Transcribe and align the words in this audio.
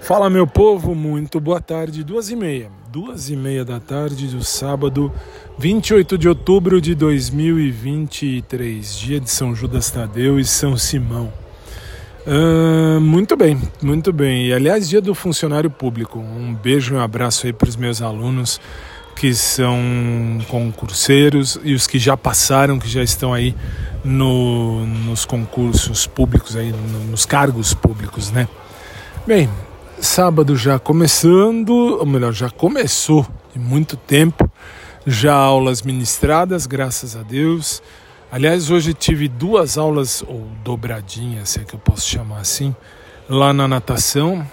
Fala 0.00 0.30
meu 0.30 0.46
povo, 0.46 0.94
muito 0.94 1.38
boa 1.38 1.60
tarde, 1.60 2.02
duas 2.02 2.30
e 2.30 2.36
meia, 2.36 2.70
duas 2.90 3.28
e 3.28 3.36
meia 3.36 3.64
da 3.64 3.78
tarde 3.78 4.28
do 4.28 4.42
sábado, 4.42 5.12
28 5.58 6.16
de 6.16 6.28
outubro 6.28 6.80
de 6.80 6.94
2023, 6.94 8.96
dia 8.96 9.20
de 9.20 9.28
São 9.28 9.54
Judas 9.54 9.90
Tadeu 9.90 10.40
e 10.40 10.44
São 10.44 10.78
Simão. 10.78 11.30
Uh, 12.26 13.00
muito 13.00 13.36
bem, 13.36 13.60
muito 13.82 14.12
bem. 14.12 14.46
E 14.46 14.52
aliás, 14.52 14.88
dia 14.88 15.00
do 15.00 15.14
funcionário 15.14 15.70
público. 15.70 16.18
Um 16.18 16.54
beijo 16.54 16.94
e 16.94 16.96
um 16.96 17.00
abraço 17.00 17.46
aí 17.46 17.52
para 17.52 17.68
os 17.68 17.76
meus 17.76 18.00
alunos 18.00 18.60
que 19.16 19.34
são 19.34 19.78
concurseiros 20.48 21.58
e 21.64 21.74
os 21.74 21.86
que 21.86 21.98
já 21.98 22.16
passaram, 22.16 22.78
que 22.78 22.88
já 22.88 23.02
estão 23.02 23.34
aí 23.34 23.54
no, 24.04 24.86
nos 24.86 25.24
concursos 25.24 26.06
públicos, 26.06 26.54
aí, 26.54 26.70
no, 26.70 27.10
nos 27.10 27.26
cargos 27.26 27.74
públicos, 27.74 28.30
né? 28.30 28.46
Bem, 29.26 29.50
Sábado 30.00 30.54
já 30.56 30.78
começando, 30.78 31.70
ou 31.70 32.06
melhor, 32.06 32.32
já 32.32 32.48
começou 32.48 33.26
de 33.52 33.58
muito 33.58 33.96
tempo, 33.96 34.48
já 35.04 35.34
aulas 35.34 35.82
ministradas, 35.82 36.66
graças 36.66 37.16
a 37.16 37.22
Deus. 37.22 37.82
Aliás, 38.30 38.70
hoje 38.70 38.94
tive 38.94 39.26
duas 39.26 39.76
aulas, 39.76 40.22
ou 40.22 40.46
dobradinhas, 40.62 41.50
se 41.50 41.60
é 41.60 41.64
que 41.64 41.74
eu 41.74 41.80
posso 41.80 42.08
chamar 42.08 42.38
assim, 42.38 42.74
lá 43.28 43.52
na 43.52 43.66
natação. 43.66 44.46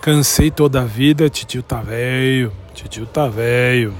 Cansei 0.00 0.50
toda 0.50 0.80
a 0.80 0.84
vida, 0.84 1.28
titio 1.28 1.62
tá 1.62 1.82
velho, 1.82 2.50
titio 2.72 3.04
tá 3.04 3.28
velho. 3.28 3.92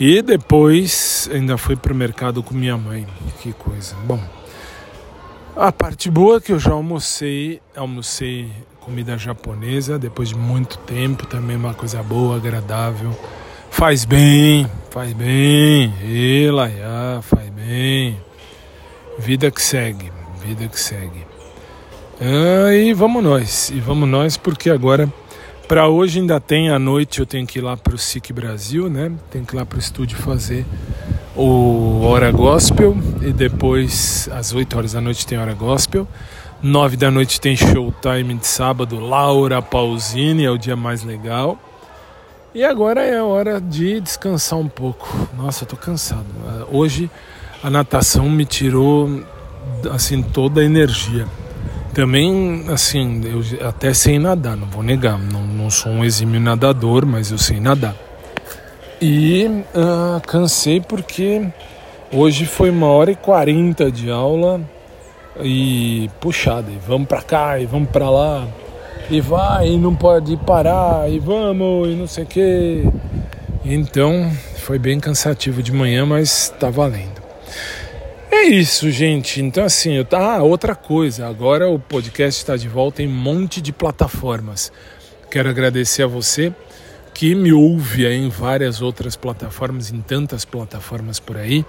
E 0.00 0.20
depois 0.20 1.30
ainda 1.32 1.56
fui 1.56 1.76
pro 1.76 1.94
mercado 1.94 2.42
com 2.42 2.54
minha 2.54 2.76
mãe. 2.76 3.06
Que 3.40 3.52
coisa. 3.52 3.94
Bom, 4.04 4.20
a 5.54 5.70
parte 5.70 6.10
boa 6.10 6.38
é 6.38 6.40
que 6.40 6.52
eu 6.52 6.58
já 6.58 6.72
almocei, 6.72 7.60
almocei 7.76 8.50
comida 8.88 9.18
japonesa 9.18 9.98
depois 9.98 10.30
de 10.30 10.34
muito 10.34 10.78
tempo, 10.78 11.26
também 11.26 11.56
uma 11.56 11.74
coisa 11.74 12.02
boa, 12.02 12.36
agradável. 12.36 13.14
Faz 13.70 14.06
bem, 14.06 14.66
faz 14.90 15.12
bem, 15.12 15.92
Elaiá, 16.02 17.20
faz 17.20 17.50
bem. 17.50 18.16
Vida 19.18 19.50
que 19.50 19.60
segue, 19.60 20.10
vida 20.42 20.66
que 20.68 20.80
segue. 20.80 21.26
Ah, 22.18 22.72
e 22.72 22.94
vamos 22.94 23.22
nós, 23.22 23.68
e 23.68 23.78
vamos 23.78 24.08
nós, 24.08 24.38
porque 24.38 24.70
agora, 24.70 25.12
para 25.68 25.86
hoje 25.86 26.20
ainda 26.20 26.40
tem 26.40 26.70
à 26.70 26.78
noite, 26.78 27.20
eu 27.20 27.26
tenho 27.26 27.46
que 27.46 27.58
ir 27.58 27.62
lá 27.62 27.76
para 27.76 27.94
o 27.94 27.98
SIC 27.98 28.32
Brasil, 28.32 28.88
né? 28.88 29.12
Tenho 29.30 29.44
que 29.44 29.54
ir 29.54 29.58
lá 29.58 29.66
para 29.66 29.76
o 29.76 29.78
estúdio 29.78 30.16
fazer 30.16 30.64
o 31.36 32.00
Hora 32.04 32.32
Gospel, 32.32 32.96
e 33.20 33.34
depois, 33.34 34.30
às 34.32 34.54
8 34.54 34.78
horas 34.78 34.92
da 34.94 35.00
noite, 35.02 35.26
tem 35.26 35.36
Hora 35.36 35.52
Gospel. 35.52 36.08
Nove 36.60 36.96
da 36.96 37.08
noite 37.08 37.40
tem 37.40 37.54
showtime 37.54 38.34
de 38.34 38.46
sábado, 38.46 38.98
Laura 38.98 39.62
Pausini, 39.62 40.44
é 40.44 40.50
o 40.50 40.58
dia 40.58 40.74
mais 40.74 41.04
legal. 41.04 41.56
E 42.52 42.64
agora 42.64 43.00
é 43.04 43.16
a 43.16 43.24
hora 43.24 43.60
de 43.60 44.00
descansar 44.00 44.58
um 44.58 44.66
pouco. 44.66 45.08
Nossa, 45.36 45.62
eu 45.62 45.68
tô 45.68 45.76
cansado. 45.76 46.26
Hoje 46.72 47.08
a 47.62 47.70
natação 47.70 48.28
me 48.28 48.44
tirou 48.44 49.22
assim 49.92 50.20
toda 50.20 50.60
a 50.60 50.64
energia. 50.64 51.26
Também, 51.94 52.64
assim, 52.68 53.22
eu 53.24 53.68
até 53.68 53.94
sei 53.94 54.18
nadar, 54.18 54.56
não 54.56 54.66
vou 54.66 54.82
negar. 54.82 55.16
Não, 55.16 55.42
não 55.42 55.70
sou 55.70 55.92
um 55.92 56.04
exímio 56.04 56.40
nadador, 56.40 57.06
mas 57.06 57.30
eu 57.30 57.38
sei 57.38 57.60
nadar. 57.60 57.94
E 59.00 59.46
uh, 59.46 60.20
cansei 60.26 60.80
porque 60.80 61.46
hoje 62.12 62.46
foi 62.46 62.70
uma 62.70 62.88
hora 62.88 63.12
e 63.12 63.16
quarenta 63.16 63.92
de 63.92 64.10
aula 64.10 64.60
e 65.42 66.10
puxada, 66.20 66.70
e 66.70 66.78
vamos 66.86 67.08
para 67.08 67.22
cá, 67.22 67.58
e 67.58 67.66
vamos 67.66 67.88
para 67.90 68.08
lá, 68.10 68.46
e 69.10 69.20
vai, 69.20 69.68
e 69.68 69.78
não 69.78 69.94
pode 69.94 70.36
parar, 70.38 71.10
e 71.10 71.18
vamos, 71.18 71.88
e 71.88 71.94
não 71.94 72.06
sei 72.06 72.24
o 72.24 72.26
que. 72.26 72.84
Então 73.64 74.30
foi 74.56 74.78
bem 74.78 75.00
cansativo 75.00 75.62
de 75.62 75.72
manhã, 75.72 76.04
mas 76.04 76.52
tá 76.58 76.70
valendo. 76.70 77.18
É 78.30 78.44
isso, 78.44 78.90
gente. 78.90 79.40
Então, 79.40 79.64
assim, 79.64 79.94
eu 79.94 80.04
tá. 80.04 80.36
Ah, 80.36 80.42
outra 80.42 80.74
coisa. 80.74 81.26
Agora 81.26 81.68
o 81.68 81.78
podcast 81.78 82.40
está 82.40 82.56
de 82.56 82.68
volta 82.68 83.02
em 83.02 83.08
um 83.08 83.12
monte 83.12 83.60
de 83.60 83.72
plataformas. 83.72 84.70
Quero 85.30 85.48
agradecer 85.48 86.02
a 86.02 86.06
você 86.06 86.52
que 87.12 87.34
me 87.34 87.52
ouve 87.52 88.06
em 88.06 88.28
várias 88.28 88.80
outras 88.80 89.16
plataformas, 89.16 89.90
em 89.90 90.00
tantas 90.00 90.44
plataformas 90.44 91.18
por 91.18 91.36
aí. 91.36 91.64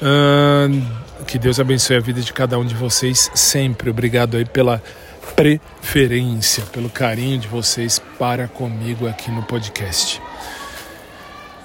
Uh, 0.00 0.86
que 1.24 1.38
Deus 1.38 1.58
abençoe 1.58 1.96
a 1.96 2.00
vida 2.00 2.20
de 2.20 2.32
cada 2.32 2.58
um 2.58 2.64
de 2.64 2.74
vocês 2.74 3.30
sempre. 3.34 3.90
Obrigado 3.90 4.36
aí 4.36 4.44
pela 4.44 4.82
preferência, 5.34 6.62
pelo 6.72 6.88
carinho 6.88 7.38
de 7.38 7.48
vocês 7.48 8.00
para 8.18 8.48
comigo 8.48 9.08
aqui 9.08 9.30
no 9.30 9.42
podcast. 9.42 10.20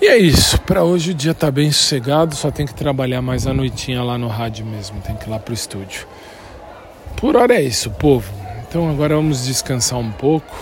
E 0.02 0.08
é 0.08 0.18
isso, 0.18 0.60
para 0.62 0.84
hoje 0.84 1.12
o 1.12 1.14
dia 1.14 1.34
tá 1.34 1.52
bem 1.52 1.72
sossegado, 1.72 2.36
só 2.36 2.50
tem 2.50 2.66
que 2.66 2.74
trabalhar 2.74 3.22
mais 3.22 3.46
a 3.46 3.54
noitinha 3.54 4.02
lá 4.02 4.18
no 4.18 4.28
rádio 4.28 4.66
mesmo, 4.66 5.00
tem 5.02 5.16
que 5.16 5.28
ir 5.28 5.30
lá 5.30 5.38
pro 5.38 5.54
estúdio. 5.54 6.08
Por 7.18 7.36
hora 7.36 7.54
é 7.54 7.62
isso, 7.62 7.92
povo. 7.92 8.32
Então 8.68 8.90
agora 8.90 9.16
vamos 9.16 9.46
descansar 9.46 10.00
um 10.00 10.12
pouco. 10.12 10.58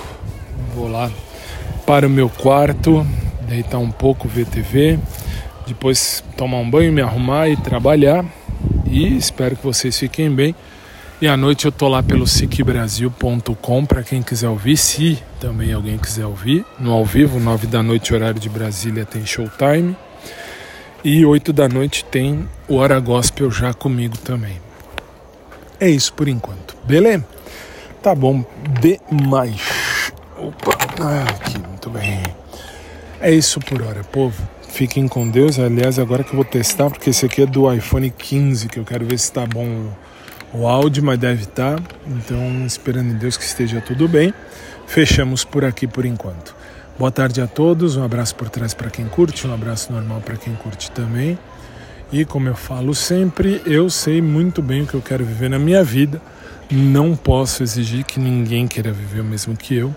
Vou 0.75 0.89
lá 0.89 1.09
para 1.85 2.05
o 2.05 2.09
meu 2.09 2.29
quarto, 2.29 3.05
deitar 3.47 3.77
um 3.77 3.91
pouco, 3.91 4.27
ver 4.27 4.45
TV 4.45 4.99
depois 5.69 6.23
tomar 6.35 6.57
um 6.57 6.69
banho, 6.69 6.91
me 6.91 7.01
arrumar 7.01 7.47
e 7.47 7.55
trabalhar. 7.55 8.25
E 8.89 9.15
espero 9.15 9.55
que 9.55 9.63
vocês 9.63 9.97
fiquem 9.97 10.31
bem. 10.31 10.55
E 11.21 11.27
à 11.27 11.37
noite 11.37 11.65
eu 11.65 11.71
tô 11.71 11.87
lá 11.87 12.01
pelo 12.01 12.25
sicbrasil.com 12.25 13.85
para 13.85 14.01
quem 14.03 14.23
quiser 14.23 14.49
ouvir, 14.49 14.77
se 14.77 15.21
também 15.39 15.73
alguém 15.73 15.97
quiser 15.97 16.25
ouvir, 16.25 16.65
no 16.79 16.93
ao 16.93 17.05
vivo, 17.05 17.39
9 17.39 17.67
da 17.67 17.83
noite, 17.83 18.13
horário 18.13 18.39
de 18.39 18.49
Brasília, 18.49 19.05
tem 19.05 19.25
showtime. 19.25 19.95
E 21.03 21.25
8 21.25 21.53
da 21.53 21.69
noite 21.69 22.03
tem 22.05 22.47
o 22.67 22.75
Hora 22.75 22.99
Gospel 22.99 23.51
já 23.51 23.73
comigo 23.73 24.17
também. 24.17 24.61
É 25.79 25.89
isso 25.89 26.13
por 26.13 26.27
enquanto, 26.27 26.75
beleza? 26.85 27.25
Tá 28.01 28.15
bom 28.15 28.43
demais. 28.81 30.13
Opa, 30.37 30.77
ah, 31.01 31.23
aqui, 31.29 31.57
muito 31.57 31.89
bem. 31.89 32.23
É 33.19 33.31
isso 33.31 33.59
por 33.59 33.81
hora, 33.81 34.03
povo. 34.05 34.41
Fiquem 34.69 35.07
com 35.07 35.27
Deus. 35.27 35.59
Aliás, 35.59 35.99
agora 35.99 36.23
que 36.23 36.29
eu 36.29 36.35
vou 36.35 36.45
testar, 36.45 36.89
porque 36.89 37.09
esse 37.09 37.25
aqui 37.25 37.41
é 37.41 37.45
do 37.45 37.71
iPhone 37.71 38.09
15, 38.09 38.67
que 38.69 38.79
eu 38.79 38.85
quero 38.85 39.05
ver 39.05 39.17
se 39.17 39.25
está 39.25 39.45
bom 39.45 39.91
o 40.53 40.67
áudio, 40.67 41.03
mas 41.03 41.19
deve 41.19 41.43
estar. 41.43 41.79
Tá. 41.79 41.95
Então, 42.07 42.65
esperando 42.65 43.11
em 43.11 43.17
Deus 43.17 43.35
que 43.35 43.43
esteja 43.43 43.81
tudo 43.81 44.07
bem. 44.07 44.33
Fechamos 44.87 45.43
por 45.43 45.65
aqui 45.65 45.85
por 45.85 46.05
enquanto. 46.05 46.55
Boa 46.97 47.11
tarde 47.11 47.41
a 47.41 47.47
todos. 47.47 47.97
Um 47.97 48.03
abraço 48.03 48.35
por 48.35 48.49
trás 48.49 48.73
para 48.73 48.89
quem 48.89 49.05
curte, 49.07 49.45
um 49.47 49.53
abraço 49.53 49.91
normal 49.91 50.21
para 50.21 50.37
quem 50.37 50.53
curte 50.55 50.91
também. 50.91 51.37
E 52.11 52.25
como 52.25 52.47
eu 52.47 52.55
falo 52.55 52.95
sempre, 52.95 53.61
eu 53.65 53.89
sei 53.89 54.21
muito 54.21 54.61
bem 54.61 54.81
o 54.81 54.87
que 54.87 54.95
eu 54.95 55.01
quero 55.01 55.23
viver 55.23 55.49
na 55.49 55.59
minha 55.59 55.83
vida. 55.83 56.21
Não 56.71 57.15
posso 57.15 57.63
exigir 57.63 58.03
que 58.03 58.19
ninguém 58.19 58.67
queira 58.67 58.91
viver 58.91 59.21
o 59.21 59.23
mesmo 59.23 59.55
que 59.55 59.75
eu, 59.75 59.95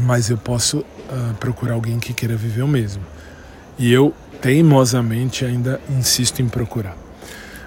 mas 0.00 0.30
eu 0.30 0.36
posso 0.36 0.78
uh, 0.78 1.34
procurar 1.38 1.74
alguém 1.74 1.98
que 1.98 2.12
queira 2.12 2.36
viver 2.36 2.62
o 2.62 2.68
mesmo. 2.68 3.02
E 3.78 3.92
eu 3.92 4.14
teimosamente 4.40 5.44
ainda 5.44 5.80
insisto 5.90 6.40
em 6.40 6.48
procurar. 6.48 6.96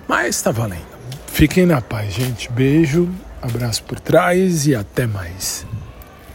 Mas 0.07 0.35
está 0.35 0.51
valendo. 0.51 0.85
Fiquem 1.28 1.66
na 1.66 1.81
paz, 1.81 2.13
gente. 2.13 2.51
Beijo, 2.51 3.09
abraço 3.41 3.84
por 3.84 4.00
trás 4.00 4.68
e 4.68 4.75
até 4.75 5.06
mais. 5.06 5.66